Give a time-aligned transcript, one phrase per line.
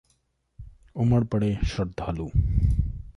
[0.95, 2.29] उमड़ पड़े श्रद्धालु